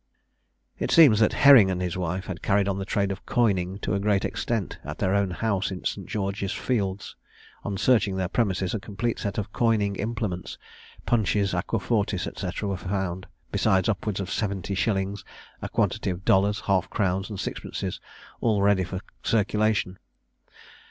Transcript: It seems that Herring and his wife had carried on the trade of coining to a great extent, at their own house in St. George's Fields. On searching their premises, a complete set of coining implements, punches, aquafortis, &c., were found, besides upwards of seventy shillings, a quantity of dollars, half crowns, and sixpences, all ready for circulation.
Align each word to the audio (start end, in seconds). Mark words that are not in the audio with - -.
It 0.79 0.89
seems 0.89 1.19
that 1.19 1.33
Herring 1.33 1.69
and 1.69 1.79
his 1.79 1.95
wife 1.95 2.25
had 2.25 2.41
carried 2.41 2.67
on 2.67 2.79
the 2.79 2.85
trade 2.89 3.11
of 3.11 3.23
coining 3.27 3.77
to 3.81 3.93
a 3.93 3.99
great 3.99 4.25
extent, 4.25 4.79
at 4.83 4.97
their 4.97 5.13
own 5.13 5.29
house 5.29 5.69
in 5.69 5.85
St. 5.85 6.07
George's 6.07 6.53
Fields. 6.53 7.15
On 7.63 7.77
searching 7.77 8.15
their 8.15 8.27
premises, 8.27 8.73
a 8.73 8.79
complete 8.79 9.19
set 9.19 9.37
of 9.37 9.53
coining 9.53 9.95
implements, 9.97 10.57
punches, 11.05 11.53
aquafortis, 11.53 12.21
&c., 12.35 12.65
were 12.65 12.77
found, 12.77 13.27
besides 13.51 13.87
upwards 13.87 14.19
of 14.19 14.31
seventy 14.33 14.73
shillings, 14.73 15.23
a 15.61 15.69
quantity 15.69 16.09
of 16.09 16.25
dollars, 16.25 16.61
half 16.61 16.89
crowns, 16.89 17.29
and 17.29 17.39
sixpences, 17.39 17.99
all 18.39 18.63
ready 18.63 18.83
for 18.83 19.01
circulation. 19.21 19.99